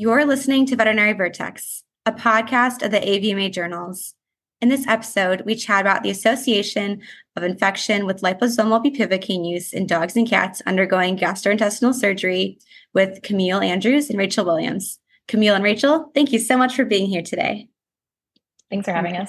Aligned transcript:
You're 0.00 0.24
listening 0.24 0.64
to 0.66 0.76
Veterinary 0.76 1.12
Vertex, 1.12 1.82
a 2.06 2.12
podcast 2.12 2.84
of 2.84 2.92
the 2.92 3.00
AVMA 3.00 3.52
journals. 3.52 4.14
In 4.60 4.68
this 4.68 4.86
episode, 4.86 5.42
we 5.44 5.56
chat 5.56 5.80
about 5.80 6.04
the 6.04 6.10
association 6.10 7.02
of 7.34 7.42
infection 7.42 8.06
with 8.06 8.22
liposomal 8.22 8.80
bupivacaine 8.80 9.44
use 9.44 9.72
in 9.72 9.88
dogs 9.88 10.14
and 10.14 10.24
cats 10.24 10.62
undergoing 10.66 11.18
gastrointestinal 11.18 11.92
surgery 11.92 12.60
with 12.94 13.22
Camille 13.22 13.58
Andrews 13.58 14.08
and 14.08 14.20
Rachel 14.20 14.44
Williams. 14.44 15.00
Camille 15.26 15.56
and 15.56 15.64
Rachel, 15.64 16.12
thank 16.14 16.30
you 16.30 16.38
so 16.38 16.56
much 16.56 16.76
for 16.76 16.84
being 16.84 17.08
here 17.08 17.22
today. 17.22 17.66
Thanks 18.70 18.84
for 18.84 18.92
having 18.92 19.16
us. 19.16 19.28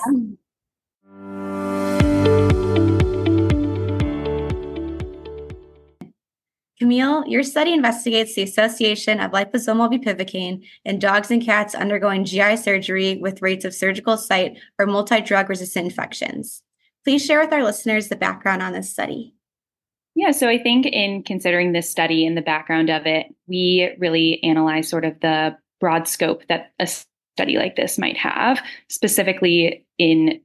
Camille, 6.80 7.26
your 7.28 7.44
study 7.44 7.74
investigates 7.74 8.36
the 8.36 8.44
association 8.44 9.20
of 9.20 9.32
liposomal 9.32 9.92
bupivacaine 9.92 10.66
in 10.86 10.98
dogs 10.98 11.30
and 11.30 11.44
cats 11.44 11.76
undergoing 11.76 12.24
GI 12.24 12.56
surgery 12.56 13.18
with 13.18 13.42
rates 13.42 13.66
of 13.66 13.74
surgical 13.74 14.18
site 14.18 14.58
or 14.80 14.86
multi 14.86 15.20
drug 15.20 15.50
resistant 15.50 15.86
infections. 15.86 16.64
Please 17.04 17.26
share 17.26 17.42
with 17.42 17.52
our 17.52 17.64
listeners 17.64 18.08
the 18.08 18.16
background 18.16 18.62
on 18.62 18.72
this 18.72 18.90
study. 18.90 19.34
Yeah, 20.16 20.32
so 20.32 20.48
I 20.48 20.58
think 20.58 20.86
in 20.86 21.24
considering 21.24 21.74
this 21.74 21.90
study 21.90 22.26
and 22.26 22.36
the 22.36 22.42
background 22.42 22.90
of 22.90 23.06
it, 23.06 23.28
we 23.48 23.94
really 24.00 24.42
analyze 24.44 24.88
sort 24.90 25.06
of 25.06 25.20
the 25.20 25.58
broad 25.82 26.08
scope 26.08 26.48
that 26.48 26.72
a 26.80 26.88
study 26.88 27.58
like 27.58 27.76
this 27.76 27.98
might 27.98 28.18
have, 28.18 28.62
specifically 28.88 29.86
in 29.98 30.42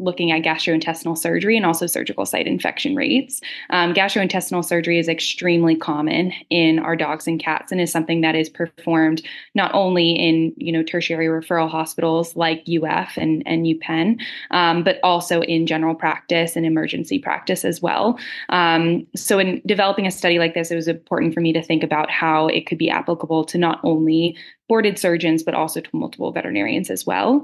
looking 0.00 0.32
at 0.32 0.42
gastrointestinal 0.42 1.16
surgery 1.16 1.56
and 1.56 1.66
also 1.66 1.86
surgical 1.86 2.24
site 2.24 2.46
infection 2.46 2.96
rates. 2.96 3.40
Um, 3.70 3.92
gastrointestinal 3.92 4.64
surgery 4.64 4.98
is 4.98 5.08
extremely 5.08 5.76
common 5.76 6.32
in 6.48 6.78
our 6.78 6.96
dogs 6.96 7.26
and 7.26 7.38
cats 7.38 7.70
and 7.70 7.80
is 7.80 7.92
something 7.92 8.22
that 8.22 8.34
is 8.34 8.48
performed 8.48 9.22
not 9.54 9.72
only 9.74 10.12
in 10.12 10.52
you 10.56 10.72
know 10.72 10.82
tertiary 10.82 11.26
referral 11.26 11.70
hospitals 11.70 12.34
like 12.34 12.64
UF 12.68 13.16
and, 13.16 13.42
and 13.46 13.66
UPenn, 13.66 14.20
um, 14.50 14.82
but 14.82 14.98
also 15.02 15.42
in 15.42 15.66
general 15.66 15.94
practice 15.94 16.56
and 16.56 16.64
emergency 16.64 17.18
practice 17.18 17.64
as 17.64 17.82
well. 17.82 18.18
Um, 18.48 19.06
so 19.14 19.38
in 19.38 19.60
developing 19.66 20.06
a 20.06 20.10
study 20.10 20.38
like 20.38 20.54
this, 20.54 20.70
it 20.70 20.76
was 20.76 20.88
important 20.88 21.34
for 21.34 21.40
me 21.40 21.52
to 21.52 21.62
think 21.62 21.82
about 21.82 22.10
how 22.10 22.46
it 22.48 22.66
could 22.66 22.78
be 22.78 22.90
applicable 22.90 23.44
to 23.44 23.58
not 23.58 23.80
only 23.84 24.36
boarded 24.68 24.98
surgeons, 24.98 25.42
but 25.42 25.54
also 25.54 25.80
to 25.80 25.90
multiple 25.92 26.32
veterinarians 26.32 26.90
as 26.90 27.04
well. 27.04 27.42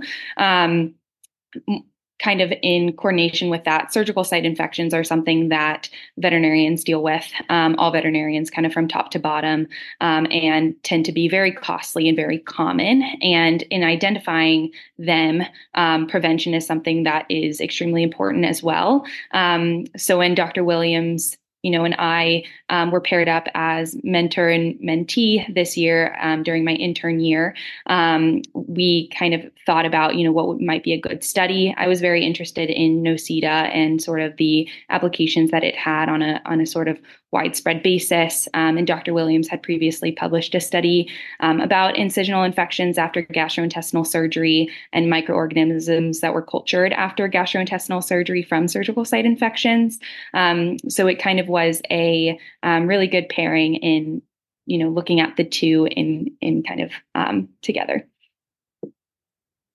Kind 2.18 2.40
of 2.40 2.52
in 2.62 2.92
coordination 2.94 3.50
with 3.50 3.64
that, 3.64 3.92
surgical 3.92 4.24
site 4.24 4.44
infections 4.44 4.94
are 4.94 5.04
something 5.04 5.48
that 5.50 5.88
veterinarians 6.16 6.82
deal 6.82 7.02
with, 7.02 7.30
um, 7.50 7.76
all 7.78 7.90
veterinarians 7.90 8.50
kind 8.50 8.66
of 8.66 8.72
from 8.72 8.88
top 8.88 9.10
to 9.10 9.18
bottom, 9.18 9.68
um, 10.00 10.26
and 10.30 10.74
tend 10.82 11.04
to 11.04 11.12
be 11.12 11.28
very 11.28 11.52
costly 11.52 12.08
and 12.08 12.16
very 12.16 12.38
common. 12.38 13.02
And 13.22 13.62
in 13.64 13.84
identifying 13.84 14.72
them, 14.98 15.42
um, 15.74 16.06
prevention 16.06 16.54
is 16.54 16.66
something 16.66 17.02
that 17.02 17.26
is 17.28 17.60
extremely 17.60 18.02
important 18.02 18.44
as 18.46 18.62
well. 18.62 19.04
Um, 19.32 19.84
so 19.96 20.18
when 20.18 20.34
Dr. 20.34 20.64
Williams 20.64 21.36
you 21.66 21.72
know, 21.72 21.84
and 21.84 21.96
I 21.98 22.44
um, 22.68 22.92
were 22.92 23.00
paired 23.00 23.28
up 23.28 23.48
as 23.54 23.96
mentor 24.04 24.48
and 24.48 24.78
mentee 24.78 25.52
this 25.52 25.76
year 25.76 26.16
um, 26.20 26.44
during 26.44 26.64
my 26.64 26.74
intern 26.74 27.18
year. 27.18 27.56
Um, 27.86 28.42
we 28.54 29.08
kind 29.08 29.34
of 29.34 29.42
thought 29.66 29.84
about, 29.84 30.14
you 30.14 30.22
know, 30.22 30.30
what 30.30 30.60
might 30.60 30.84
be 30.84 30.92
a 30.92 31.00
good 31.00 31.24
study. 31.24 31.74
I 31.76 31.88
was 31.88 32.00
very 32.00 32.24
interested 32.24 32.70
in 32.70 33.02
Nocita 33.02 33.74
and 33.74 34.00
sort 34.00 34.20
of 34.20 34.36
the 34.36 34.68
applications 34.90 35.50
that 35.50 35.64
it 35.64 35.74
had 35.74 36.08
on 36.08 36.22
a 36.22 36.40
on 36.46 36.60
a 36.60 36.66
sort 36.66 36.86
of 36.86 37.00
widespread 37.36 37.82
basis. 37.82 38.48
Um, 38.54 38.78
and 38.78 38.86
Dr. 38.86 39.12
Williams 39.12 39.46
had 39.46 39.62
previously 39.62 40.10
published 40.10 40.54
a 40.54 40.60
study 40.60 41.06
um, 41.40 41.60
about 41.60 41.96
incisional 41.96 42.46
infections 42.46 42.96
after 42.96 43.24
gastrointestinal 43.24 44.06
surgery 44.06 44.70
and 44.94 45.10
microorganisms 45.10 46.20
that 46.20 46.32
were 46.32 46.40
cultured 46.40 46.94
after 46.94 47.28
gastrointestinal 47.28 48.02
surgery 48.02 48.42
from 48.42 48.68
surgical 48.68 49.04
site 49.04 49.26
infections. 49.26 49.98
Um, 50.32 50.78
so 50.88 51.06
it 51.06 51.18
kind 51.18 51.38
of 51.38 51.46
was 51.46 51.82
a 51.90 52.38
um, 52.62 52.86
really 52.86 53.06
good 53.06 53.28
pairing 53.28 53.74
in, 53.74 54.22
you 54.64 54.78
know, 54.78 54.88
looking 54.88 55.20
at 55.20 55.36
the 55.36 55.44
two 55.44 55.86
in 55.90 56.34
in 56.40 56.62
kind 56.62 56.80
of 56.80 56.90
um, 57.14 57.50
together. 57.60 58.08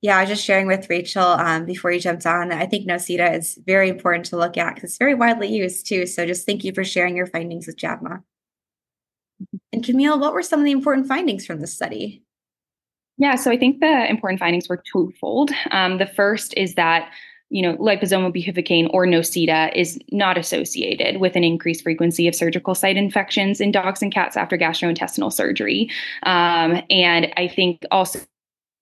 Yeah, 0.02 0.18
I 0.18 0.22
was 0.22 0.30
just 0.30 0.44
sharing 0.44 0.66
with 0.66 0.90
Rachel 0.90 1.24
um, 1.24 1.66
before 1.66 1.92
you 1.92 2.00
jumped 2.00 2.26
on. 2.26 2.52
I 2.52 2.66
think 2.66 2.88
Nocita 2.88 3.38
is 3.38 3.60
very 3.68 3.88
important 3.88 4.26
to 4.28 4.38
look 4.38 4.58
at 4.58 4.74
because 4.74 4.90
it's 4.90 4.98
very 4.98 5.14
widely 5.14 5.48
used 5.48 5.86
too. 5.86 6.08
So 6.08 6.26
just 6.26 6.46
thank 6.46 6.64
you 6.64 6.74
for 6.74 6.84
sharing 6.84 7.16
your 7.16 7.28
findings 7.28 7.68
with 7.68 7.78
JAVMA. 7.78 8.02
Mm-hmm. 8.10 9.58
And 9.74 9.86
Camille, 9.86 10.20
what 10.20 10.34
were 10.34 10.42
some 10.42 10.60
of 10.60 10.66
the 10.66 10.72
important 10.72 11.08
findings 11.08 11.46
from 11.46 11.62
this 11.62 11.74
study? 11.74 12.24
Yeah, 13.18 13.36
so 13.36 13.52
I 13.52 13.58
think 13.58 13.80
the 13.80 14.10
important 14.10 14.40
findings 14.40 14.68
were 14.68 14.82
twofold. 14.92 15.52
Um, 15.70 16.00
the 16.00 16.08
first 16.08 16.56
is 16.58 16.74
that 16.76 17.12
you 17.52 17.62
know, 17.62 17.76
liposomal 17.76 18.34
bupivacaine 18.34 18.90
or 18.94 19.06
Nocita 19.06 19.76
is 19.76 20.00
not 20.10 20.38
associated 20.38 21.20
with 21.20 21.36
an 21.36 21.44
increased 21.44 21.84
frequency 21.84 22.26
of 22.30 22.34
surgical 22.34 22.74
site 22.74 22.96
infections 22.96 23.60
in 23.60 23.72
dogs 23.72 24.02
and 24.02 24.12
cats 24.12 24.38
after 24.38 24.58
gastrointestinal 24.58 25.34
surgery. 25.34 25.90
Um, 26.24 26.82
and 26.90 27.28
I 27.36 27.50
think 27.50 27.86
also 27.92 28.20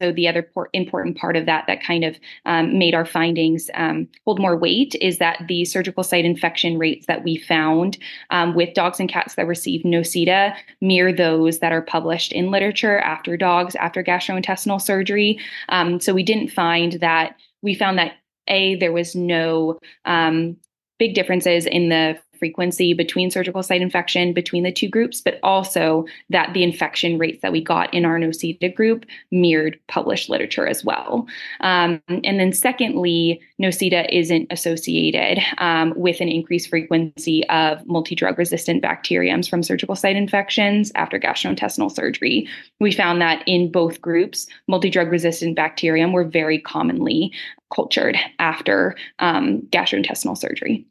so 0.02 0.12
the 0.12 0.28
other 0.28 0.44
por- 0.44 0.70
important 0.74 1.18
part 1.18 1.36
of 1.36 1.46
that 1.46 1.66
that 1.68 1.84
kind 1.84 2.04
of 2.04 2.18
um, 2.46 2.78
made 2.78 2.96
our 2.96 3.06
findings 3.06 3.70
um, 3.74 4.08
hold 4.26 4.40
more 4.40 4.56
weight 4.56 4.96
is 5.02 5.18
that 5.18 5.44
the 5.48 5.66
surgical 5.66 6.04
site 6.04 6.26
infection 6.26 6.78
rates 6.78 7.06
that 7.08 7.24
we 7.24 7.38
found 7.38 7.98
um, 8.30 8.56
with 8.56 8.74
dogs 8.74 9.00
and 9.00 9.10
cats 9.10 9.36
that 9.36 9.48
received 9.48 9.86
Nocita 9.86 10.56
mirror 10.82 11.12
those 11.12 11.60
that 11.60 11.72
are 11.72 11.82
published 11.82 12.32
in 12.32 12.52
literature 12.52 13.00
after 13.00 13.36
dogs 13.36 13.76
after 13.76 14.04
gastrointestinal 14.04 14.82
surgery. 14.82 15.40
Um, 15.70 16.00
so 16.00 16.14
we 16.14 16.24
didn't 16.24 16.50
find 16.50 16.94
that 16.94 17.36
we 17.62 17.76
found 17.76 17.98
that 18.00 18.14
a 18.48 18.76
there 18.76 18.92
was 18.92 19.16
no 19.16 19.80
um, 20.06 20.58
big 20.98 21.14
differences 21.14 21.66
in 21.66 21.90
the 21.90 22.18
frequency 22.40 22.94
between 22.94 23.30
surgical 23.30 23.62
site 23.62 23.82
infection 23.82 24.34
between 24.34 24.64
the 24.64 24.72
two 24.72 24.90
groups, 24.90 25.22
but 25.22 25.40
also 25.44 26.06
that 26.30 26.54
the 26.54 26.64
infection 26.64 27.18
rates 27.18 27.42
that 27.42 27.52
we 27.52 27.62
got 27.62 27.94
in 27.94 28.06
our 28.06 28.18
Nocita 28.18 28.74
group 28.74 29.06
mirrored 29.32 29.80
published 29.88 30.30
literature 30.30 30.66
as 30.66 30.84
well. 30.84 31.28
Um, 31.60 32.02
and 32.08 32.40
then, 32.40 32.54
secondly, 32.54 33.42
Nocita 33.62 34.08
isn't 34.12 34.48
associated 34.50 35.40
um, 35.58 35.94
with 35.96 36.22
an 36.22 36.30
increased 36.30 36.70
frequency 36.70 37.48
of 37.50 37.86
multi 37.88 38.16
drug 38.16 38.38
resistant 38.38 38.82
bacteriums 38.82 39.48
from 39.48 39.64
surgical 39.64 39.96
site 39.96 40.16
infections 40.16 40.92
after 40.96 41.20
gastrointestinal 41.20 41.92
surgery. 41.92 42.48
We 42.80 42.92
found 42.92 43.22
that 43.22 43.44
in 43.46 43.72
both 43.72 44.02
groups, 44.02 44.48
multi 44.68 44.90
drug 44.90 45.12
resistant 45.12 45.56
bacterium 45.56 46.14
were 46.14 46.24
very 46.24 46.60
commonly 46.60 47.34
cultured 47.74 48.18
after 48.40 48.96
um, 49.20 49.62
gastrointestinal 49.72 50.38
surgery. 50.38 50.86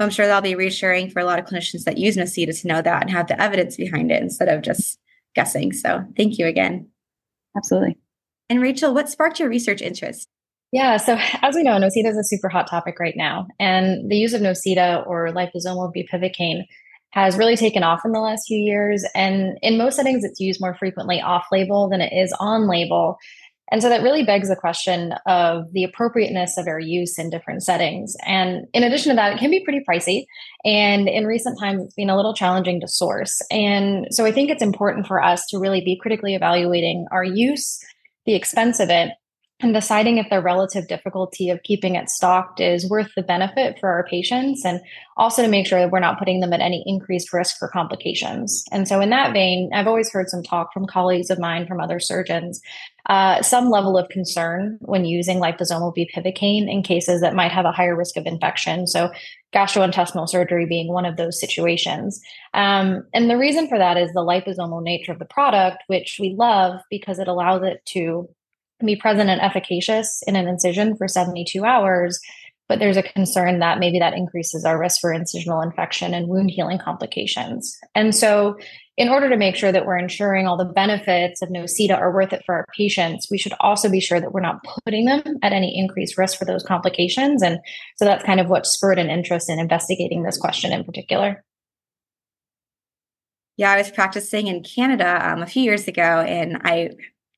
I'm 0.00 0.10
sure 0.10 0.26
that'll 0.26 0.42
be 0.42 0.54
reassuring 0.54 1.10
for 1.10 1.20
a 1.20 1.24
lot 1.24 1.38
of 1.38 1.44
clinicians 1.44 1.84
that 1.84 1.98
use 1.98 2.16
Nocita 2.16 2.60
to 2.60 2.68
know 2.68 2.82
that 2.82 3.02
and 3.02 3.10
have 3.10 3.28
the 3.28 3.40
evidence 3.40 3.76
behind 3.76 4.10
it 4.10 4.22
instead 4.22 4.48
of 4.48 4.62
just 4.62 4.98
guessing. 5.34 5.72
So 5.72 6.04
thank 6.16 6.38
you 6.38 6.46
again. 6.46 6.88
Absolutely. 7.56 7.98
And 8.48 8.60
Rachel, 8.60 8.92
what 8.92 9.08
sparked 9.08 9.38
your 9.38 9.48
research 9.48 9.80
interest? 9.80 10.28
Yeah, 10.72 10.96
so 10.96 11.18
as 11.42 11.54
we 11.54 11.62
know, 11.62 11.72
Nocita 11.72 12.08
is 12.08 12.16
a 12.16 12.24
super 12.24 12.48
hot 12.48 12.68
topic 12.68 12.98
right 12.98 13.14
now. 13.16 13.46
And 13.60 14.10
the 14.10 14.16
use 14.16 14.32
of 14.32 14.40
Nocita 14.40 15.06
or 15.06 15.28
liposomal 15.28 15.92
bupivacaine 15.94 16.64
has 17.10 17.36
really 17.36 17.56
taken 17.56 17.82
off 17.82 18.00
in 18.06 18.12
the 18.12 18.20
last 18.20 18.46
few 18.48 18.56
years. 18.58 19.04
And 19.14 19.58
in 19.60 19.76
most 19.76 19.96
settings, 19.96 20.24
it's 20.24 20.40
used 20.40 20.62
more 20.62 20.74
frequently 20.74 21.20
off 21.20 21.44
label 21.52 21.90
than 21.90 22.00
it 22.00 22.12
is 22.14 22.34
on 22.40 22.68
label. 22.68 23.18
And 23.72 23.80
so 23.80 23.88
that 23.88 24.02
really 24.02 24.22
begs 24.22 24.50
the 24.50 24.54
question 24.54 25.14
of 25.24 25.72
the 25.72 25.82
appropriateness 25.82 26.58
of 26.58 26.68
our 26.68 26.78
use 26.78 27.18
in 27.18 27.30
different 27.30 27.62
settings. 27.62 28.14
And 28.26 28.66
in 28.74 28.84
addition 28.84 29.08
to 29.10 29.16
that, 29.16 29.32
it 29.32 29.38
can 29.38 29.50
be 29.50 29.64
pretty 29.64 29.82
pricey. 29.88 30.26
And 30.62 31.08
in 31.08 31.26
recent 31.26 31.58
times, 31.58 31.82
it's 31.82 31.94
been 31.94 32.10
a 32.10 32.16
little 32.16 32.34
challenging 32.34 32.82
to 32.82 32.86
source. 32.86 33.40
And 33.50 34.08
so 34.10 34.26
I 34.26 34.30
think 34.30 34.50
it's 34.50 34.62
important 34.62 35.06
for 35.06 35.22
us 35.22 35.46
to 35.46 35.58
really 35.58 35.80
be 35.80 35.98
critically 35.98 36.34
evaluating 36.34 37.06
our 37.10 37.24
use, 37.24 37.80
the 38.26 38.34
expense 38.34 38.78
of 38.78 38.90
it, 38.90 39.12
and 39.62 39.74
deciding 39.74 40.18
if 40.18 40.28
the 40.30 40.40
relative 40.40 40.88
difficulty 40.88 41.50
of 41.50 41.62
keeping 41.62 41.94
it 41.94 42.08
stocked 42.08 42.60
is 42.60 42.88
worth 42.88 43.10
the 43.16 43.22
benefit 43.22 43.78
for 43.80 43.90
our 43.90 44.04
patients 44.04 44.64
and 44.64 44.80
also 45.16 45.42
to 45.42 45.48
make 45.48 45.66
sure 45.66 45.78
that 45.78 45.90
we're 45.90 46.00
not 46.00 46.18
putting 46.18 46.40
them 46.40 46.52
at 46.52 46.60
any 46.60 46.82
increased 46.86 47.32
risk 47.32 47.58
for 47.58 47.68
complications. 47.68 48.64
And 48.72 48.88
so 48.88 49.00
in 49.00 49.10
that 49.10 49.32
vein 49.32 49.70
i've 49.74 49.86
always 49.86 50.10
heard 50.10 50.28
some 50.28 50.42
talk 50.42 50.72
from 50.72 50.86
colleagues 50.86 51.30
of 51.30 51.38
mine 51.38 51.66
from 51.66 51.80
other 51.80 52.00
surgeons 52.00 52.60
uh, 53.06 53.42
some 53.42 53.68
level 53.68 53.98
of 53.98 54.08
concern 54.08 54.78
when 54.80 55.04
using 55.04 55.38
liposomal 55.38 55.94
bupivacaine 55.96 56.70
in 56.70 56.82
cases 56.82 57.20
that 57.20 57.34
might 57.34 57.50
have 57.50 57.64
a 57.64 57.72
higher 57.72 57.96
risk 57.96 58.16
of 58.16 58.26
infection. 58.26 58.86
So 58.86 59.10
gastrointestinal 59.52 60.28
surgery 60.28 60.66
being 60.66 60.92
one 60.92 61.04
of 61.04 61.16
those 61.16 61.40
situations. 61.40 62.20
Um, 62.54 63.04
and 63.12 63.28
the 63.28 63.36
reason 63.36 63.68
for 63.68 63.76
that 63.76 63.96
is 63.96 64.12
the 64.12 64.20
liposomal 64.20 64.82
nature 64.82 65.12
of 65.12 65.18
the 65.18 65.24
product 65.24 65.82
which 65.88 66.18
we 66.20 66.34
love 66.38 66.80
because 66.90 67.18
it 67.18 67.28
allows 67.28 67.62
it 67.64 67.84
to 67.86 68.28
be 68.86 68.96
present 68.96 69.30
and 69.30 69.40
efficacious 69.40 70.22
in 70.26 70.36
an 70.36 70.46
incision 70.46 70.96
for 70.96 71.08
72 71.08 71.64
hours, 71.64 72.20
but 72.68 72.78
there's 72.78 72.96
a 72.96 73.02
concern 73.02 73.58
that 73.58 73.78
maybe 73.78 73.98
that 73.98 74.14
increases 74.14 74.64
our 74.64 74.78
risk 74.78 75.00
for 75.00 75.12
incisional 75.12 75.64
infection 75.64 76.14
and 76.14 76.28
wound 76.28 76.50
healing 76.50 76.78
complications. 76.78 77.76
And 77.94 78.14
so 78.14 78.56
in 78.96 79.08
order 79.08 79.28
to 79.28 79.36
make 79.36 79.56
sure 79.56 79.72
that 79.72 79.86
we're 79.86 79.98
ensuring 79.98 80.46
all 80.46 80.56
the 80.56 80.64
benefits 80.64 81.42
of 81.42 81.48
NoCita 81.48 81.98
are 81.98 82.12
worth 82.12 82.32
it 82.32 82.42
for 82.44 82.54
our 82.54 82.66
patients, 82.76 83.28
we 83.30 83.38
should 83.38 83.54
also 83.60 83.90
be 83.90 84.00
sure 84.00 84.20
that 84.20 84.32
we're 84.32 84.40
not 84.40 84.64
putting 84.84 85.06
them 85.06 85.22
at 85.42 85.52
any 85.52 85.78
increased 85.78 86.18
risk 86.18 86.38
for 86.38 86.44
those 86.44 86.62
complications. 86.62 87.42
And 87.42 87.58
so 87.96 88.04
that's 88.04 88.24
kind 88.24 88.40
of 88.40 88.48
what 88.48 88.66
spurred 88.66 88.98
an 88.98 89.10
interest 89.10 89.48
in 89.48 89.58
investigating 89.58 90.22
this 90.22 90.36
question 90.36 90.72
in 90.72 90.84
particular. 90.84 91.42
Yeah, 93.56 93.72
I 93.72 93.78
was 93.78 93.90
practicing 93.90 94.46
in 94.46 94.62
Canada 94.62 95.28
um, 95.28 95.42
a 95.42 95.46
few 95.46 95.62
years 95.62 95.86
ago, 95.86 96.02
and 96.02 96.58
I 96.64 96.90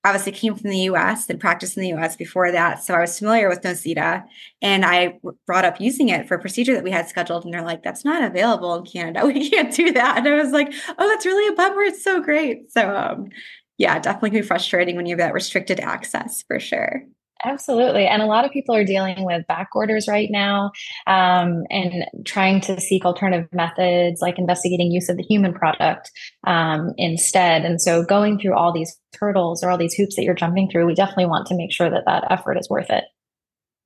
obviously 0.04 0.32
came 0.32 0.54
from 0.54 0.70
the 0.70 0.80
US 0.80 1.28
and 1.30 1.40
practiced 1.40 1.76
in 1.76 1.82
the 1.82 1.94
US 1.94 2.14
before 2.14 2.52
that. 2.52 2.84
So 2.84 2.94
I 2.94 3.00
was 3.00 3.18
familiar 3.18 3.48
with 3.48 3.62
NoCita 3.62 4.24
and 4.60 4.84
I 4.84 5.18
brought 5.46 5.64
up 5.64 5.80
using 5.80 6.10
it 6.10 6.28
for 6.28 6.34
a 6.34 6.40
procedure 6.40 6.74
that 6.74 6.84
we 6.84 6.90
had 6.90 7.08
scheduled. 7.08 7.44
And 7.44 7.52
they're 7.52 7.62
like, 7.62 7.82
that's 7.82 8.04
not 8.04 8.22
available 8.22 8.74
in 8.74 8.84
Canada. 8.84 9.26
We 9.34 9.50
can't 9.50 9.74
do 9.74 9.92
that. 9.92 10.18
And 10.18 10.28
I 10.28 10.34
was 10.34 10.52
like, 10.52 10.72
oh, 10.98 11.08
that's 11.08 11.26
really 11.26 11.52
a 11.52 11.56
bummer. 11.56 11.82
It's 11.82 12.04
so 12.04 12.20
great. 12.20 12.70
So 12.70 12.94
um, 12.94 13.30
yeah, 13.78 13.98
definitely 13.98 14.30
can 14.30 14.40
be 14.40 14.46
frustrating 14.46 14.96
when 14.96 15.06
you 15.06 15.14
have 15.14 15.26
that 15.26 15.34
restricted 15.34 15.80
access 15.80 16.44
for 16.46 16.60
sure. 16.60 17.04
Absolutely. 17.44 18.06
And 18.06 18.22
a 18.22 18.26
lot 18.26 18.46
of 18.46 18.52
people 18.52 18.74
are 18.74 18.84
dealing 18.84 19.24
with 19.24 19.46
back 19.46 19.68
orders 19.74 20.08
right 20.08 20.30
now 20.30 20.72
um, 21.06 21.64
and 21.70 22.04
trying 22.24 22.60
to 22.62 22.80
seek 22.80 23.04
alternative 23.04 23.48
methods 23.52 24.22
like 24.22 24.38
investigating 24.38 24.90
use 24.90 25.10
of 25.10 25.18
the 25.18 25.22
human 25.22 25.52
product 25.52 26.10
um, 26.46 26.92
instead. 26.96 27.64
And 27.64 27.80
so 27.82 28.02
going 28.02 28.38
through 28.38 28.54
all 28.54 28.72
these 28.72 28.98
hurdles 29.18 29.62
or 29.62 29.70
all 29.70 29.76
these 29.76 29.94
hoops 29.94 30.16
that 30.16 30.22
you're 30.22 30.34
jumping 30.34 30.70
through, 30.70 30.86
we 30.86 30.94
definitely 30.94 31.26
want 31.26 31.46
to 31.48 31.54
make 31.54 31.70
sure 31.70 31.90
that 31.90 32.04
that 32.06 32.24
effort 32.30 32.56
is 32.56 32.70
worth 32.70 32.88
it. 32.88 33.04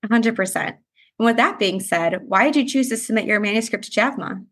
100%. 0.06 0.56
And 0.56 0.76
with 1.18 1.36
that 1.36 1.58
being 1.58 1.80
said, 1.80 2.18
why 2.26 2.44
did 2.44 2.56
you 2.56 2.68
choose 2.68 2.88
to 2.90 2.96
submit 2.96 3.24
your 3.24 3.40
manuscript 3.40 3.84
to 3.86 4.00
JAVMA? 4.00 4.44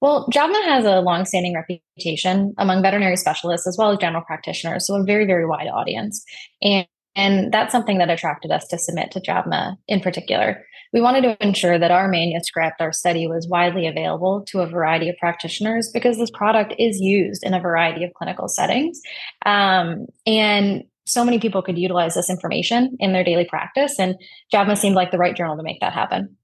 Well, 0.00 0.28
JAVMA 0.32 0.64
has 0.64 0.84
a 0.84 1.00
longstanding 1.00 1.54
reputation 1.54 2.54
among 2.58 2.82
veterinary 2.82 3.16
specialists 3.16 3.66
as 3.66 3.76
well 3.76 3.90
as 3.90 3.98
general 3.98 4.22
practitioners, 4.22 4.86
so 4.86 4.94
a 4.94 5.02
very, 5.02 5.26
very 5.26 5.44
wide 5.44 5.66
audience. 5.66 6.24
And 6.62 6.86
and 7.18 7.50
that's 7.50 7.72
something 7.72 7.98
that 7.98 8.10
attracted 8.10 8.52
us 8.52 8.68
to 8.68 8.78
submit 8.78 9.10
to 9.10 9.20
JAVMA 9.20 9.76
in 9.88 9.98
particular. 9.98 10.64
We 10.92 11.00
wanted 11.00 11.22
to 11.22 11.36
ensure 11.44 11.76
that 11.76 11.90
our 11.90 12.06
manuscript, 12.06 12.80
our 12.80 12.92
study, 12.92 13.26
was 13.26 13.48
widely 13.48 13.88
available 13.88 14.44
to 14.46 14.60
a 14.60 14.68
variety 14.68 15.08
of 15.08 15.16
practitioners 15.16 15.90
because 15.92 16.16
this 16.16 16.30
product 16.30 16.74
is 16.78 17.00
used 17.00 17.42
in 17.42 17.54
a 17.54 17.60
variety 17.60 18.04
of 18.04 18.14
clinical 18.14 18.46
settings. 18.46 19.00
Um, 19.44 20.06
and 20.26 20.84
so 21.06 21.24
many 21.24 21.40
people 21.40 21.60
could 21.60 21.76
utilize 21.76 22.14
this 22.14 22.30
information 22.30 22.96
in 23.00 23.12
their 23.12 23.24
daily 23.24 23.46
practice, 23.46 23.98
and 23.98 24.14
JAVMA 24.54 24.78
seemed 24.78 24.94
like 24.94 25.10
the 25.10 25.18
right 25.18 25.34
journal 25.34 25.56
to 25.56 25.62
make 25.64 25.80
that 25.80 25.92
happen. 25.92 26.36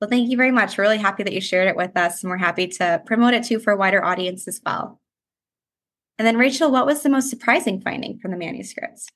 Well, 0.00 0.10
thank 0.10 0.28
you 0.28 0.36
very 0.36 0.50
much. 0.50 0.76
We're 0.76 0.84
really 0.84 0.98
happy 0.98 1.22
that 1.22 1.32
you 1.32 1.40
shared 1.40 1.68
it 1.68 1.76
with 1.76 1.96
us, 1.96 2.24
and 2.24 2.30
we're 2.30 2.38
happy 2.38 2.66
to 2.66 3.00
promote 3.06 3.34
it 3.34 3.44
too 3.44 3.60
for 3.60 3.72
a 3.72 3.76
wider 3.76 4.04
audience 4.04 4.48
as 4.48 4.60
well. 4.66 5.00
And 6.18 6.26
then, 6.26 6.36
Rachel, 6.36 6.70
what 6.70 6.86
was 6.86 7.02
the 7.02 7.08
most 7.08 7.30
surprising 7.30 7.80
finding 7.80 8.18
from 8.18 8.30
the 8.30 8.36
manuscripts? 8.36 9.06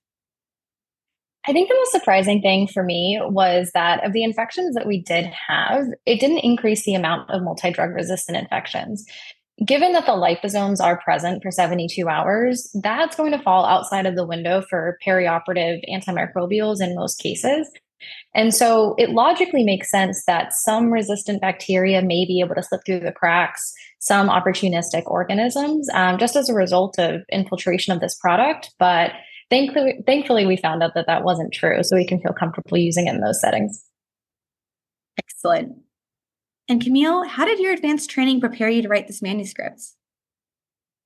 I 1.47 1.53
think 1.53 1.69
the 1.69 1.77
most 1.77 1.93
surprising 1.93 2.43
thing 2.43 2.67
for 2.67 2.83
me 2.83 3.19
was 3.23 3.71
that 3.73 4.05
of 4.05 4.12
the 4.12 4.25
infections 4.25 4.75
that 4.75 4.87
we 4.87 5.00
did 5.00 5.25
have, 5.49 5.87
it 6.05 6.21
didn't 6.21 6.41
increase 6.41 6.85
the 6.85 6.95
amount 6.95 7.31
of 7.31 7.43
multi 7.43 7.71
drug 7.71 7.95
resistant 7.95 8.37
infections. 8.37 9.06
Given 9.65 9.93
that 9.93 10.06
the 10.06 10.12
liposomes 10.12 10.81
are 10.81 11.00
present 11.00 11.43
for 11.43 11.50
72 11.50 12.06
hours, 12.09 12.71
that's 12.83 13.17
going 13.17 13.33
to 13.33 13.43
fall 13.43 13.65
outside 13.65 14.06
of 14.06 14.15
the 14.15 14.27
window 14.27 14.62
for 14.69 14.99
perioperative 15.05 15.81
antimicrobials 15.91 16.81
in 16.81 16.95
most 16.95 17.19
cases. 17.19 17.69
And 18.35 18.55
so 18.55 18.95
it 18.99 19.11
logically 19.11 19.65
makes 19.65 19.91
sense 19.91 20.25
that 20.27 20.53
some 20.53 20.93
resistant 20.93 21.41
bacteria 21.41 22.03
may 22.03 22.25
be 22.25 22.41
able 22.41 22.55
to 22.55 22.62
slip 22.62 22.83
through 22.85 23.00
the 23.00 23.11
cracks, 23.11 23.73
some 23.99 24.29
opportunistic 24.29 25.03
organisms, 25.06 25.89
um, 25.93 26.19
just 26.19 26.37
as 26.37 26.49
a 26.49 26.55
result 26.55 26.99
of 26.99 27.23
infiltration 27.31 27.93
of 27.93 28.00
this 28.00 28.17
product. 28.17 28.71
But 28.79 29.12
thankfully, 29.50 30.00
thankfully, 30.06 30.47
we 30.47 30.56
found 30.56 30.83
out 30.83 30.95
that 30.95 31.06
that 31.06 31.25
wasn't 31.25 31.53
true. 31.53 31.83
So 31.83 31.97
we 31.97 32.06
can 32.06 32.21
feel 32.21 32.33
comfortable 32.33 32.79
using 32.79 33.06
it 33.06 33.15
in 33.15 33.21
those 33.21 33.41
settings. 33.41 33.85
Excellent. 35.19 35.73
And 36.69 36.83
Camille, 36.83 37.25
how 37.25 37.45
did 37.45 37.59
your 37.59 37.73
advanced 37.73 38.11
training 38.11 38.41
prepare 38.41 38.69
you 38.69 38.83
to 38.83 38.89
write 38.89 39.06
this 39.06 39.23
manuscript? 39.23 39.83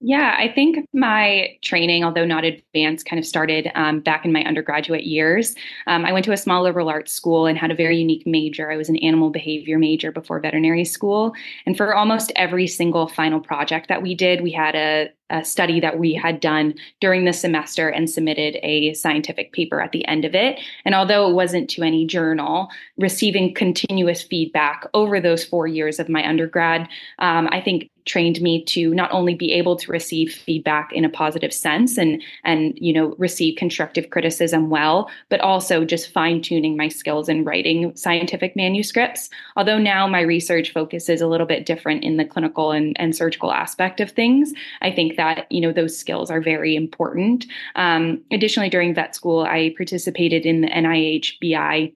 Yeah, 0.05 0.35
I 0.37 0.49
think 0.49 0.89
my 0.93 1.57
training, 1.63 2.03
although 2.03 2.25
not 2.25 2.43
advanced, 2.43 3.07
kind 3.07 3.21
of 3.21 3.25
started 3.25 3.71
um, 3.77 4.01
back 4.01 4.25
in 4.25 4.33
my 4.33 4.43
undergraduate 4.43 5.05
years. 5.05 5.55
Um, 5.87 6.05
I 6.05 6.13
went 6.13 6.25
to 6.25 6.33
a 6.33 6.37
small 6.37 6.65
liberal 6.65 6.89
arts 6.89 7.13
school 7.13 7.47
and 7.47 7.57
had 7.57 7.71
a 7.71 7.77
very 7.77 7.97
unique 7.99 8.27
major. 8.27 8.73
I 8.73 8.77
was 8.77 8.89
an 8.89 8.97
animal 8.97 9.31
behavior 9.31 9.79
major 9.79 10.11
before 10.11 10.41
veterinary 10.41 10.85
school. 10.85 11.35
And 11.67 11.77
for 11.77 11.95
almost 11.95 12.33
every 12.35 12.67
single 12.67 13.07
final 13.07 13.39
project 13.39 13.87
that 13.91 14.03
we 14.03 14.17
did, 14.17 14.41
we 14.41 14.51
had 14.51 14.75
a, 14.75 15.09
a 15.33 15.45
study 15.45 15.81
that 15.81 15.99
we 15.99 16.15
had 16.15 16.41
done 16.41 16.75
during 17.01 17.25
the 17.25 17.33
semester 17.33 17.89
and 17.89 18.09
submitted 18.09 18.59
a 18.63 18.95
scientific 18.95 19.53
paper 19.53 19.81
at 19.81 19.93
the 19.93 20.07
end 20.07 20.25
of 20.25 20.35
it. 20.35 20.61
And 20.85 20.95
although 20.95 21.29
it 21.29 21.35
wasn't 21.35 21.71
to 21.71 21.83
any 21.83 22.07
journal, 22.07 22.69
receiving 22.99 23.55
continuous 23.55 24.23
feedback 24.23 24.87
over 24.95 25.21
those 25.21 25.45
four 25.45 25.67
years 25.67 25.99
of 25.99 26.09
my 26.09 26.27
undergrad, 26.27 26.89
um, 27.19 27.49
I 27.51 27.61
think 27.61 27.91
trained 28.05 28.41
me 28.41 28.65
to 28.65 28.95
not 28.95 29.13
only 29.13 29.35
be 29.35 29.53
able 29.53 29.77
to 29.77 29.91
receive 29.91 30.33
feedback 30.33 30.93
in 30.93 31.05
a 31.05 31.09
positive 31.09 31.53
sense 31.53 31.97
and 31.97 32.23
and 32.45 32.77
you 32.77 32.93
know 32.93 33.15
receive 33.19 33.57
constructive 33.57 34.11
criticism 34.11 34.71
well 34.71 35.09
but 35.29 35.41
also 35.41 35.85
just 35.85 36.13
fine 36.13 36.43
tuning 36.43 36.77
my 36.77 36.89
skills 36.89 37.29
in 37.29 37.45
writing 37.45 37.95
scientific 37.95 38.57
manuscripts 38.57 39.31
although 39.57 39.79
now 39.79 40.07
my 40.07 40.21
research 40.21 40.73
focus 40.73 41.09
is 41.09 41.21
a 41.21 41.27
little 41.27 41.47
bit 41.47 41.65
different 41.65 42.03
in 42.03 42.17
the 42.17 42.25
clinical 42.25 42.73
and, 42.73 42.97
and 42.99 43.15
surgical 43.15 43.53
aspect 43.53 44.01
of 44.01 44.11
things 44.11 44.53
i 44.81 44.91
think 44.91 45.17
that 45.17 45.22
you 45.51 45.61
know 45.61 45.73
those 45.73 45.97
skills 45.97 46.31
are 46.31 46.41
very 46.41 46.75
important 46.77 47.47
um, 47.77 48.23
additionally 48.31 48.71
during 48.71 48.95
vet 48.95 49.15
school 49.15 49.41
i 49.43 49.73
participated 49.77 50.47
in 50.47 50.61
the 50.63 50.69
nih 50.69 51.33
bi 51.41 51.93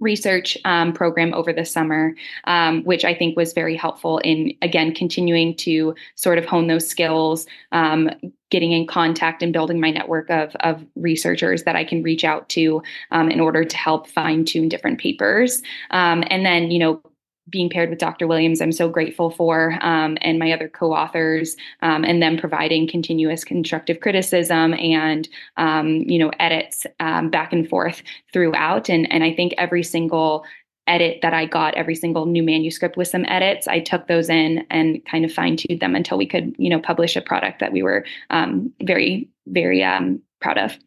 research 0.00 0.58
um, 0.64 0.92
program 0.92 1.32
over 1.32 1.52
the 1.52 1.64
summer, 1.64 2.14
um, 2.44 2.84
which 2.84 3.04
I 3.04 3.14
think 3.14 3.36
was 3.36 3.52
very 3.52 3.76
helpful 3.76 4.18
in, 4.18 4.52
again, 4.60 4.94
continuing 4.94 5.56
to 5.56 5.94
sort 6.16 6.38
of 6.38 6.44
hone 6.44 6.66
those 6.66 6.86
skills, 6.86 7.46
um, 7.72 8.10
getting 8.50 8.72
in 8.72 8.86
contact 8.86 9.42
and 9.42 9.52
building 9.52 9.80
my 9.80 9.90
network 9.90 10.28
of, 10.30 10.54
of 10.60 10.84
researchers 10.96 11.62
that 11.64 11.76
I 11.76 11.84
can 11.84 12.02
reach 12.02 12.24
out 12.24 12.48
to 12.50 12.82
um, 13.10 13.30
in 13.30 13.40
order 13.40 13.64
to 13.64 13.76
help 13.76 14.06
fine 14.06 14.44
tune 14.44 14.68
different 14.68 15.00
papers. 15.00 15.62
Um, 15.90 16.22
and 16.28 16.44
then, 16.44 16.70
you 16.70 16.78
know, 16.78 17.02
being 17.48 17.70
paired 17.70 17.90
with 17.90 17.98
Dr. 17.98 18.26
Williams, 18.26 18.60
I'm 18.60 18.72
so 18.72 18.88
grateful 18.88 19.30
for, 19.30 19.78
um, 19.80 20.18
and 20.20 20.38
my 20.38 20.52
other 20.52 20.68
co 20.68 20.92
authors, 20.92 21.56
um, 21.82 22.04
and 22.04 22.22
them 22.22 22.36
providing 22.36 22.88
continuous 22.88 23.44
constructive 23.44 24.00
criticism 24.00 24.74
and, 24.74 25.28
um, 25.56 26.02
you 26.06 26.18
know, 26.18 26.30
edits 26.40 26.86
um, 27.00 27.30
back 27.30 27.52
and 27.52 27.68
forth 27.68 28.02
throughout. 28.32 28.88
And, 28.88 29.10
and 29.12 29.22
I 29.22 29.32
think 29.32 29.54
every 29.58 29.82
single 29.82 30.44
edit 30.86 31.20
that 31.22 31.34
I 31.34 31.46
got, 31.46 31.74
every 31.74 31.94
single 31.94 32.26
new 32.26 32.42
manuscript 32.42 32.96
with 32.96 33.08
some 33.08 33.24
edits, 33.26 33.66
I 33.66 33.80
took 33.80 34.06
those 34.06 34.28
in 34.28 34.64
and 34.70 35.04
kind 35.04 35.24
of 35.24 35.32
fine 35.32 35.56
tuned 35.56 35.80
them 35.80 35.94
until 35.94 36.18
we 36.18 36.26
could, 36.26 36.54
you 36.58 36.70
know, 36.70 36.80
publish 36.80 37.16
a 37.16 37.20
product 37.20 37.60
that 37.60 37.72
we 37.72 37.82
were 37.82 38.04
um, 38.30 38.72
very, 38.82 39.28
very 39.46 39.82
um, 39.82 40.20
proud 40.40 40.58
of 40.58 40.78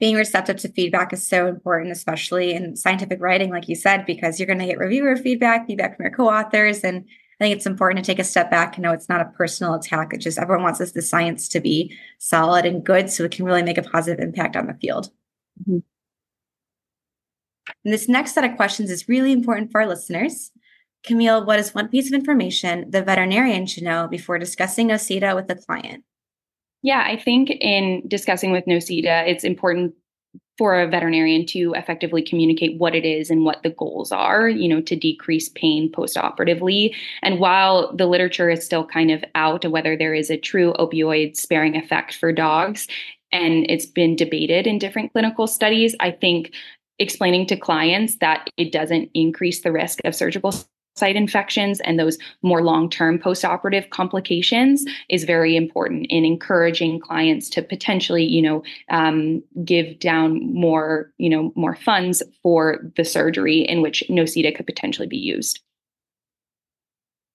being 0.00 0.16
receptive 0.16 0.56
to 0.56 0.68
feedback 0.68 1.12
is 1.12 1.26
so 1.26 1.46
important, 1.46 1.92
especially 1.92 2.54
in 2.54 2.74
scientific 2.74 3.20
writing, 3.20 3.50
like 3.50 3.68
you 3.68 3.76
said, 3.76 4.06
because 4.06 4.40
you're 4.40 4.46
going 4.46 4.58
to 4.58 4.66
get 4.66 4.78
reviewer 4.78 5.14
feedback, 5.14 5.66
feedback 5.66 5.96
from 5.96 6.04
your 6.04 6.14
co-authors, 6.14 6.80
and 6.80 7.04
I 7.40 7.44
think 7.44 7.56
it's 7.56 7.66
important 7.66 8.04
to 8.04 8.10
take 8.10 8.18
a 8.18 8.24
step 8.24 8.50
back 8.50 8.76
and 8.76 8.82
know 8.82 8.92
it's 8.92 9.08
not 9.08 9.20
a 9.20 9.32
personal 9.36 9.74
attack. 9.74 10.12
It's 10.12 10.24
just 10.24 10.38
everyone 10.38 10.62
wants 10.62 10.80
us 10.80 10.92
the 10.92 11.00
science 11.00 11.48
to 11.50 11.60
be 11.60 11.96
solid 12.18 12.66
and 12.66 12.84
good, 12.84 13.10
so 13.10 13.24
it 13.24 13.30
can 13.30 13.44
really 13.44 13.62
make 13.62 13.78
a 13.78 13.82
positive 13.82 14.22
impact 14.22 14.56
on 14.56 14.66
the 14.66 14.74
field. 14.74 15.10
Mm-hmm. 15.62 15.78
And 17.84 17.94
this 17.94 18.08
next 18.08 18.32
set 18.32 18.44
of 18.44 18.56
questions 18.56 18.90
is 18.90 19.08
really 19.08 19.32
important 19.32 19.70
for 19.70 19.80
our 19.80 19.86
listeners. 19.86 20.50
Camille, 21.04 21.44
what 21.46 21.58
is 21.58 21.74
one 21.74 21.88
piece 21.88 22.08
of 22.08 22.14
information 22.14 22.90
the 22.90 23.02
veterinarian 23.02 23.66
should 23.66 23.84
know 23.84 24.06
before 24.08 24.38
discussing 24.38 24.88
NoCita 24.88 25.34
with 25.34 25.46
the 25.46 25.54
client? 25.54 26.04
Yeah, 26.82 27.04
I 27.06 27.16
think 27.16 27.50
in 27.50 28.02
discussing 28.08 28.52
with 28.52 28.64
NoCita, 28.64 29.28
it's 29.28 29.44
important 29.44 29.94
for 30.56 30.78
a 30.78 30.86
veterinarian 30.86 31.46
to 31.46 31.72
effectively 31.74 32.22
communicate 32.22 32.78
what 32.78 32.94
it 32.94 33.04
is 33.04 33.30
and 33.30 33.44
what 33.44 33.62
the 33.62 33.70
goals 33.70 34.12
are, 34.12 34.48
you 34.48 34.68
know, 34.68 34.80
to 34.82 34.94
decrease 34.94 35.48
pain 35.50 35.90
postoperatively. 35.90 36.94
And 37.22 37.40
while 37.40 37.96
the 37.96 38.06
literature 38.06 38.50
is 38.50 38.64
still 38.64 38.84
kind 38.84 39.10
of 39.10 39.24
out 39.34 39.64
of 39.64 39.72
whether 39.72 39.96
there 39.96 40.14
is 40.14 40.30
a 40.30 40.36
true 40.36 40.74
opioid 40.78 41.36
sparing 41.36 41.76
effect 41.76 42.14
for 42.14 42.30
dogs, 42.30 42.86
and 43.32 43.64
it's 43.70 43.86
been 43.86 44.16
debated 44.16 44.66
in 44.66 44.78
different 44.78 45.12
clinical 45.12 45.46
studies, 45.46 45.94
I 46.00 46.10
think 46.10 46.52
explaining 46.98 47.46
to 47.46 47.56
clients 47.56 48.16
that 48.18 48.50
it 48.58 48.70
doesn't 48.70 49.10
increase 49.14 49.62
the 49.62 49.72
risk 49.72 50.00
of 50.04 50.14
surgical 50.14 50.52
site 51.00 51.16
infections 51.16 51.80
and 51.80 51.98
those 51.98 52.18
more 52.42 52.62
long-term 52.62 53.18
post-operative 53.18 53.90
complications 53.90 54.84
is 55.08 55.24
very 55.24 55.56
important 55.56 56.06
in 56.10 56.24
encouraging 56.24 57.00
clients 57.00 57.48
to 57.50 57.62
potentially 57.62 58.24
you 58.24 58.42
know 58.42 58.62
um, 58.90 59.42
give 59.64 59.98
down 59.98 60.30
more 60.54 61.10
you 61.18 61.30
know 61.30 61.52
more 61.56 61.74
funds 61.74 62.22
for 62.42 62.60
the 62.96 63.04
surgery 63.04 63.60
in 63.72 63.82
which 63.82 64.04
nocita 64.10 64.54
could 64.54 64.66
potentially 64.66 65.08
be 65.08 65.18
used 65.18 65.60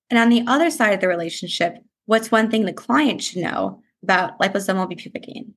And 0.10 0.19
on 0.19 0.29
the 0.29 0.43
other 0.48 0.69
side 0.69 0.93
of 0.93 1.01
the 1.01 1.07
relationship, 1.07 1.77
what's 2.05 2.31
one 2.31 2.50
thing 2.50 2.65
the 2.65 2.74
client 2.74 3.24
should 3.24 3.41
know 3.41 3.81
about 4.03 4.39
liposomal 4.39 4.91
bupivacaine? 4.91 5.53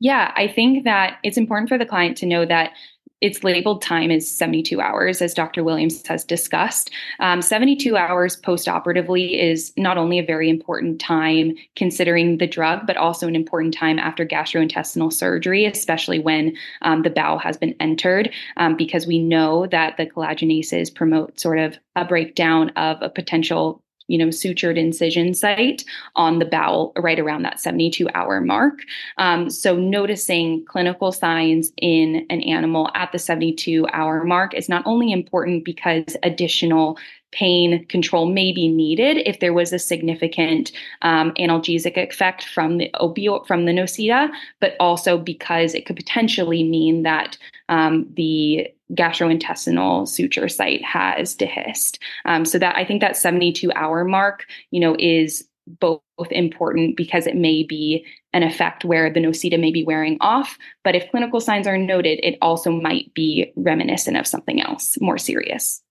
Yeah, 0.00 0.32
I 0.36 0.48
think 0.48 0.84
that 0.84 1.18
it's 1.22 1.36
important 1.36 1.68
for 1.68 1.78
the 1.78 1.86
client 1.86 2.16
to 2.18 2.26
know 2.26 2.46
that 2.46 2.72
its 3.20 3.44
labeled 3.44 3.80
time 3.80 4.10
is 4.10 4.30
72 4.36 4.80
hours, 4.80 5.22
as 5.22 5.34
Dr. 5.34 5.64
Williams 5.64 6.06
has 6.06 6.24
discussed. 6.24 6.90
Um, 7.20 7.40
72 7.40 7.96
hours 7.96 8.40
postoperatively 8.40 9.38
is 9.40 9.72
not 9.76 9.96
only 9.96 10.18
a 10.18 10.24
very 10.24 10.50
important 10.50 11.00
time 11.00 11.54
considering 11.76 12.38
the 12.38 12.46
drug, 12.46 12.86
but 12.86 12.96
also 12.96 13.26
an 13.26 13.36
important 13.36 13.74
time 13.74 13.98
after 13.98 14.26
gastrointestinal 14.26 15.12
surgery, 15.12 15.64
especially 15.64 16.18
when 16.18 16.54
um, 16.82 17.02
the 17.02 17.10
bowel 17.10 17.38
has 17.38 17.56
been 17.56 17.74
entered, 17.80 18.30
um, 18.56 18.76
because 18.76 19.06
we 19.06 19.18
know 19.18 19.66
that 19.68 19.96
the 19.96 20.06
collagenases 20.06 20.94
promote 20.94 21.38
sort 21.38 21.58
of 21.58 21.78
a 21.96 22.04
breakdown 22.04 22.70
of 22.70 23.00
a 23.00 23.08
potential 23.08 23.80
you 24.08 24.18
know, 24.18 24.26
sutured 24.26 24.76
incision 24.76 25.34
site 25.34 25.84
on 26.16 26.38
the 26.38 26.44
bowel 26.44 26.92
right 26.96 27.18
around 27.18 27.42
that 27.42 27.60
72 27.60 28.08
hour 28.14 28.40
mark. 28.40 28.80
Um, 29.18 29.50
so, 29.50 29.76
noticing 29.76 30.64
clinical 30.66 31.12
signs 31.12 31.72
in 31.78 32.26
an 32.30 32.42
animal 32.42 32.90
at 32.94 33.12
the 33.12 33.18
72 33.18 33.86
hour 33.92 34.24
mark 34.24 34.54
is 34.54 34.68
not 34.68 34.86
only 34.86 35.12
important 35.12 35.64
because 35.64 36.16
additional 36.22 36.98
pain 37.34 37.84
control 37.86 38.26
may 38.26 38.52
be 38.52 38.68
needed 38.68 39.18
if 39.26 39.40
there 39.40 39.52
was 39.52 39.72
a 39.72 39.78
significant 39.78 40.70
um, 41.02 41.32
analgesic 41.32 41.96
effect 41.96 42.44
from 42.44 42.78
the 42.78 42.88
opioid 42.94 43.46
from 43.46 43.64
the 43.64 43.72
nocita, 43.72 44.30
but 44.60 44.74
also 44.80 45.18
because 45.18 45.74
it 45.74 45.84
could 45.84 45.96
potentially 45.96 46.62
mean 46.62 47.02
that 47.02 47.36
um, 47.68 48.06
the 48.14 48.68
gastrointestinal 48.92 50.06
suture 50.06 50.48
site 50.48 50.84
has 50.84 51.36
dehisced. 51.36 51.98
Um, 52.24 52.44
so 52.44 52.58
that 52.58 52.76
I 52.76 52.84
think 52.84 53.00
that 53.00 53.16
72 53.16 53.72
hour 53.72 54.04
mark, 54.04 54.46
you 54.70 54.80
know, 54.80 54.96
is 54.98 55.48
both 55.66 56.00
important 56.30 56.96
because 56.96 57.26
it 57.26 57.36
may 57.36 57.62
be 57.62 58.04
an 58.32 58.42
effect 58.42 58.84
where 58.84 59.10
the 59.10 59.20
nocita 59.20 59.58
may 59.58 59.72
be 59.72 59.84
wearing 59.84 60.18
off, 60.20 60.58
but 60.82 60.94
if 60.94 61.10
clinical 61.10 61.40
signs 61.40 61.66
are 61.66 61.78
noted, 61.78 62.20
it 62.22 62.36
also 62.42 62.70
might 62.70 63.12
be 63.14 63.52
reminiscent 63.56 64.16
of 64.16 64.26
something 64.26 64.60
else 64.60 64.98
more 65.00 65.18
serious. 65.18 65.82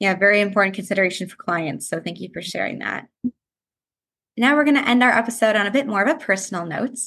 Yeah, 0.00 0.14
very 0.14 0.40
important 0.40 0.74
consideration 0.74 1.28
for 1.28 1.36
clients. 1.36 1.88
So 1.88 2.00
thank 2.00 2.20
you 2.20 2.28
for 2.32 2.42
sharing 2.42 2.80
that. 2.80 3.08
Now 4.36 4.56
we're 4.56 4.64
going 4.64 4.76
to 4.76 4.88
end 4.88 5.02
our 5.02 5.12
episode 5.12 5.56
on 5.56 5.66
a 5.66 5.70
bit 5.70 5.86
more 5.86 6.02
of 6.02 6.08
a 6.08 6.18
personal 6.18 6.66
note. 6.66 6.98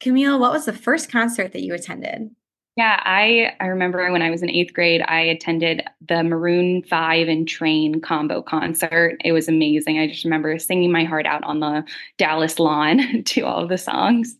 Camille, 0.00 0.38
what 0.38 0.52
was 0.52 0.64
the 0.64 0.72
first 0.72 1.10
concert 1.10 1.52
that 1.52 1.62
you 1.62 1.74
attended? 1.74 2.30
Yeah, 2.76 3.00
I 3.04 3.52
I 3.60 3.66
remember 3.66 4.10
when 4.10 4.22
I 4.22 4.30
was 4.30 4.42
in 4.42 4.50
eighth 4.50 4.74
grade, 4.74 5.02
I 5.06 5.20
attended 5.20 5.84
the 6.08 6.24
Maroon 6.24 6.82
Five 6.82 7.28
and 7.28 7.46
Train 7.46 8.00
combo 8.00 8.42
concert. 8.42 9.16
It 9.24 9.30
was 9.30 9.48
amazing. 9.48 10.00
I 10.00 10.08
just 10.08 10.24
remember 10.24 10.58
singing 10.58 10.90
my 10.90 11.04
heart 11.04 11.24
out 11.24 11.44
on 11.44 11.60
the 11.60 11.84
Dallas 12.18 12.58
lawn 12.58 13.22
to 13.26 13.42
all 13.42 13.62
of 13.62 13.68
the 13.68 13.78
songs. 13.78 14.36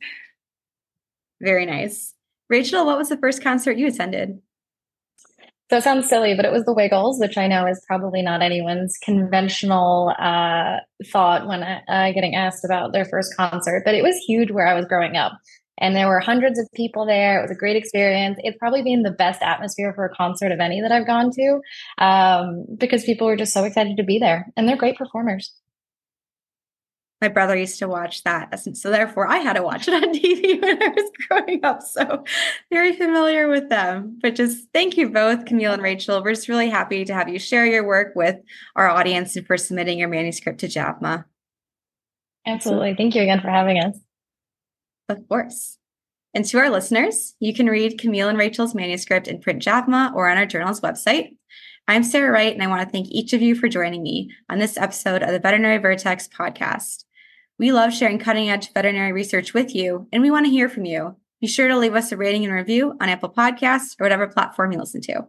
Very 1.40 1.64
nice, 1.64 2.12
Rachel. 2.48 2.84
What 2.84 2.98
was 2.98 3.08
the 3.08 3.18
first 3.18 3.40
concert 3.40 3.76
you 3.76 3.86
attended? 3.86 4.40
So 5.70 5.78
it 5.78 5.84
sounds 5.84 6.08
silly, 6.08 6.34
but 6.34 6.44
it 6.44 6.52
was 6.52 6.64
the 6.64 6.74
Wiggles, 6.74 7.18
which 7.20 7.38
I 7.38 7.46
know 7.46 7.66
is 7.66 7.82
probably 7.86 8.20
not 8.20 8.42
anyone's 8.42 8.98
conventional 9.02 10.12
uh, 10.18 10.78
thought 11.06 11.46
when 11.46 11.62
uh, 11.62 12.12
getting 12.12 12.34
asked 12.34 12.64
about 12.64 12.92
their 12.92 13.04
first 13.04 13.34
concert. 13.36 13.82
But 13.84 13.94
it 13.94 14.02
was 14.02 14.16
huge 14.26 14.50
where 14.50 14.66
I 14.66 14.74
was 14.74 14.84
growing 14.86 15.16
up 15.16 15.32
and 15.78 15.96
there 15.96 16.08
were 16.08 16.20
hundreds 16.20 16.58
of 16.58 16.68
people 16.74 17.06
there. 17.06 17.38
It 17.38 17.42
was 17.42 17.50
a 17.50 17.58
great 17.58 17.76
experience. 17.76 18.38
It's 18.42 18.58
probably 18.58 18.82
been 18.82 19.02
the 19.02 19.10
best 19.10 19.42
atmosphere 19.42 19.92
for 19.94 20.04
a 20.04 20.14
concert 20.14 20.52
of 20.52 20.60
any 20.60 20.80
that 20.80 20.92
I've 20.92 21.06
gone 21.06 21.30
to 21.32 21.60
um, 21.98 22.66
because 22.78 23.04
people 23.04 23.26
were 23.26 23.36
just 23.36 23.52
so 23.52 23.64
excited 23.64 23.96
to 23.96 24.04
be 24.04 24.18
there, 24.18 24.46
and 24.56 24.68
they're 24.68 24.76
great 24.76 24.96
performers. 24.96 25.52
My 27.20 27.28
brother 27.28 27.56
used 27.56 27.78
to 27.78 27.88
watch 27.88 28.22
that, 28.24 28.58
so 28.76 28.90
therefore 28.90 29.26
I 29.26 29.38
had 29.38 29.54
to 29.54 29.62
watch 29.62 29.88
it 29.88 29.94
on 29.94 30.12
TV 30.14 30.60
when 30.60 30.82
I 30.82 30.88
was 30.88 31.10
growing 31.26 31.64
up. 31.64 31.80
So 31.80 32.22
very 32.70 32.92
familiar 32.94 33.48
with 33.48 33.70
them. 33.70 34.18
But 34.20 34.34
just 34.34 34.68
thank 34.74 34.98
you 34.98 35.08
both, 35.08 35.46
Camille 35.46 35.72
and 35.72 35.82
Rachel. 35.82 36.22
We're 36.22 36.34
just 36.34 36.48
really 36.48 36.68
happy 36.68 37.04
to 37.04 37.14
have 37.14 37.28
you 37.28 37.38
share 37.38 37.64
your 37.64 37.86
work 37.86 38.14
with 38.14 38.36
our 38.76 38.90
audience 38.90 39.36
and 39.36 39.46
for 39.46 39.56
submitting 39.56 39.98
your 39.98 40.08
manuscript 40.08 40.60
to 40.60 40.66
JAVMA. 40.66 41.24
Absolutely. 42.46 42.94
Thank 42.94 43.14
you 43.14 43.22
again 43.22 43.40
for 43.40 43.48
having 43.48 43.78
us. 43.78 43.96
Of 45.08 45.28
course. 45.28 45.78
And 46.32 46.44
to 46.46 46.58
our 46.58 46.70
listeners, 46.70 47.34
you 47.38 47.54
can 47.54 47.66
read 47.66 47.98
Camille 47.98 48.28
and 48.28 48.38
Rachel's 48.38 48.74
manuscript 48.74 49.28
in 49.28 49.40
print 49.40 49.62
JAVMA 49.62 50.14
or 50.14 50.28
on 50.28 50.36
our 50.36 50.46
journal's 50.46 50.80
website. 50.80 51.36
I'm 51.86 52.02
Sarah 52.02 52.32
Wright, 52.32 52.52
and 52.52 52.62
I 52.62 52.66
want 52.66 52.82
to 52.82 52.90
thank 52.90 53.08
each 53.08 53.34
of 53.34 53.42
you 53.42 53.54
for 53.54 53.68
joining 53.68 54.02
me 54.02 54.30
on 54.48 54.58
this 54.58 54.78
episode 54.78 55.22
of 55.22 55.30
the 55.30 55.38
Veterinary 55.38 55.78
Vertex 55.78 56.26
podcast. 56.26 57.04
We 57.58 57.72
love 57.72 57.92
sharing 57.92 58.18
cutting 58.18 58.50
edge 58.50 58.72
veterinary 58.72 59.12
research 59.12 59.54
with 59.54 59.74
you, 59.74 60.08
and 60.10 60.22
we 60.22 60.30
want 60.30 60.46
to 60.46 60.50
hear 60.50 60.68
from 60.68 60.86
you. 60.86 61.16
Be 61.40 61.46
sure 61.46 61.68
to 61.68 61.78
leave 61.78 61.94
us 61.94 62.10
a 62.10 62.16
rating 62.16 62.44
and 62.44 62.54
review 62.54 62.96
on 63.00 63.10
Apple 63.10 63.28
Podcasts 63.28 63.94
or 64.00 64.04
whatever 64.04 64.26
platform 64.26 64.72
you 64.72 64.78
listen 64.78 65.02
to. 65.02 65.26